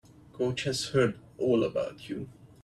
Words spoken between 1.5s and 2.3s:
about you.